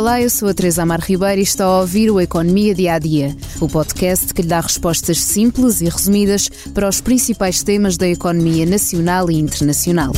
[0.00, 2.98] Olá, eu sou a Teresa Amar Ribeiro e está a ouvir o Economia Dia a
[2.98, 8.08] Dia, o podcast que lhe dá respostas simples e resumidas para os principais temas da
[8.08, 10.12] economia nacional e internacional.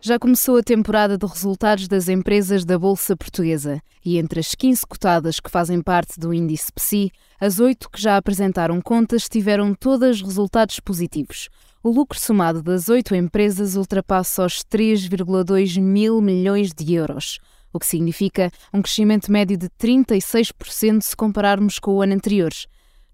[0.00, 4.86] Já começou a temporada de resultados das empresas da Bolsa Portuguesa e entre as 15
[4.88, 10.22] cotadas que fazem parte do índice PSI, as oito que já apresentaram contas tiveram todas
[10.22, 11.50] resultados positivos.
[11.82, 17.40] O lucro somado das oito empresas ultrapassa os 3,2 mil milhões de euros
[17.76, 22.50] o que significa um crescimento médio de 36% se compararmos com o ano anterior.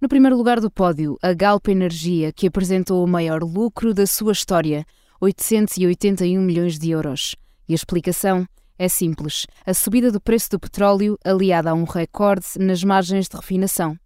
[0.00, 4.32] No primeiro lugar do pódio, a Galp Energia, que apresentou o maior lucro da sua
[4.32, 4.84] história,
[5.20, 7.36] 881 milhões de euros.
[7.68, 8.46] E a explicação
[8.78, 13.36] é simples: a subida do preço do petróleo aliada a um recorde nas margens de
[13.36, 13.96] refinação.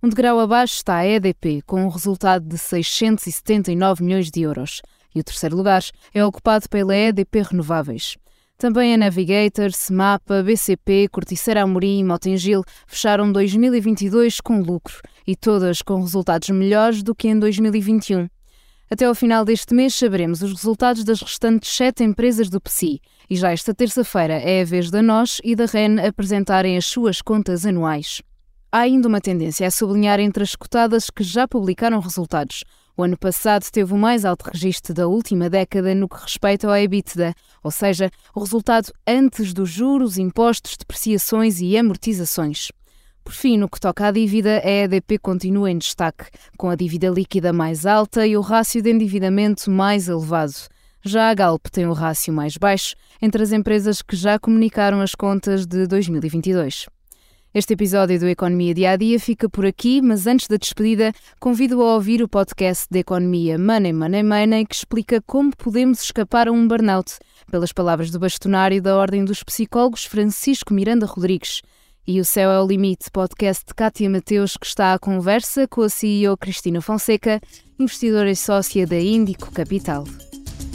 [0.00, 4.80] Um degrau abaixo está a EDP, com um resultado de 679 milhões de euros.
[5.14, 5.82] E o terceiro lugar
[6.14, 8.16] é ocupado pela EDP Renováveis.
[8.62, 15.82] Também a Navigator, Semapa, BCP, Corticeira Amorim e Motengil fecharam 2022 com lucro e todas
[15.82, 18.28] com resultados melhores do que em 2021.
[18.88, 23.34] Até ao final deste mês saberemos os resultados das restantes sete empresas do PSI e
[23.34, 27.66] já esta terça-feira é a vez da NOS e da REN apresentarem as suas contas
[27.66, 28.22] anuais.
[28.70, 32.62] Há ainda uma tendência a sublinhar entre as cotadas que já publicaram resultados,
[32.96, 36.76] o ano passado teve o mais alto registro da última década no que respeita ao
[36.76, 42.68] EBITDA, ou seja, o resultado antes dos juros, impostos, depreciações e amortizações.
[43.24, 46.26] Por fim, no que toca à dívida, a EDP continua em destaque,
[46.58, 50.54] com a dívida líquida mais alta e o rácio de endividamento mais elevado.
[51.04, 55.14] Já a Galp tem o rácio mais baixo entre as empresas que já comunicaram as
[55.14, 56.86] contas de 2022.
[57.54, 61.82] Este episódio do Economia Dia a Dia fica por aqui, mas antes da despedida, convido
[61.82, 66.50] a ouvir o podcast de Economia Money Money Money que explica como podemos escapar a
[66.50, 67.18] um burnout,
[67.50, 71.60] pelas palavras do bastonário da Ordem dos Psicólogos Francisco Miranda Rodrigues.
[72.06, 75.82] E o Céu é o Limite, podcast de Cátia Mateus, que está à conversa com
[75.82, 77.38] a CEO Cristina Fonseca,
[77.78, 80.04] investidora e sócia da Índico Capital.